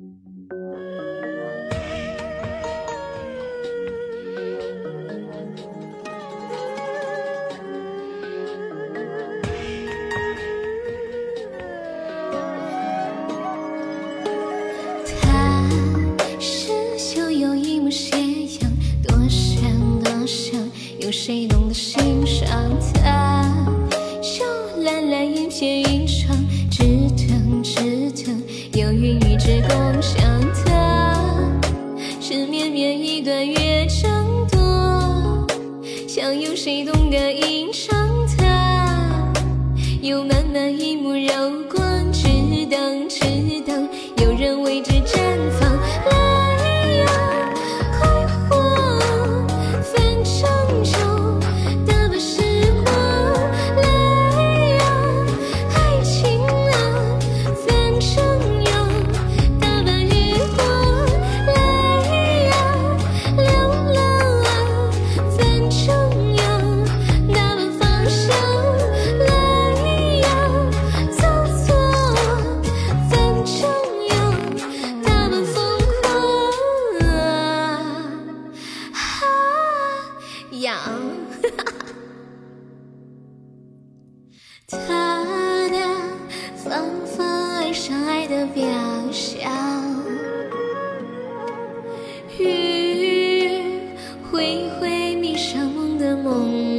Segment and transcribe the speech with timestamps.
[0.00, 0.06] 他
[16.38, 18.16] 是秀有一抹斜
[18.60, 18.72] 阳，
[19.02, 19.62] 多想
[20.02, 20.58] 多想，
[20.98, 22.48] 有谁懂得欣赏
[22.94, 23.19] 他？
[36.12, 39.32] 想有谁懂得吟唱它？
[40.02, 42.26] 有满满一幕柔光，只
[42.66, 43.20] 等只
[43.64, 43.88] 等，
[88.54, 88.62] 表
[89.12, 89.40] 象，
[92.38, 93.48] 雨
[94.30, 96.69] 挥挥迷上梦的梦。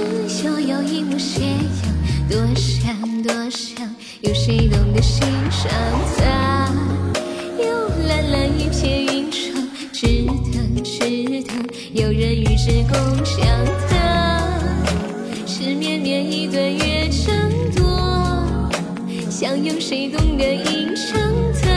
[0.00, 5.70] 是秀有一幕斜阳，多想多想，有谁懂得欣赏
[6.16, 6.72] 它？
[7.58, 11.54] 有蓝蓝一片云窗，只等只等，
[11.92, 13.46] 有人与之共享
[13.90, 14.48] 它。
[15.46, 18.70] 是绵绵一段月正多，
[19.28, 21.20] 想有谁懂得吟唱
[21.62, 21.68] 它？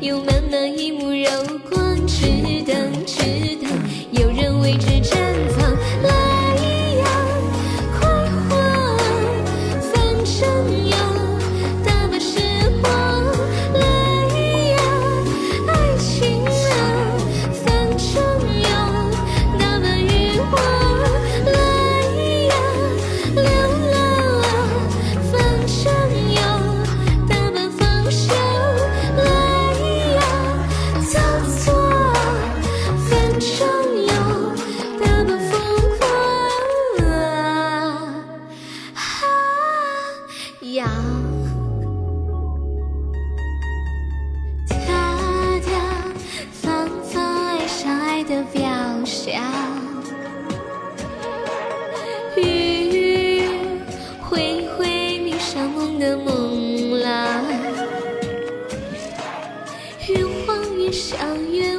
[0.00, 1.30] 有满满一幕柔
[1.70, 2.26] 光，只
[2.66, 2.76] 等
[3.06, 3.22] 只
[3.62, 3.63] 等，
[49.24, 49.32] 象，
[52.36, 53.48] 雨
[54.20, 57.42] 挥挥迷上梦的梦郎，
[60.08, 61.18] 越晃越想
[61.50, 61.78] 越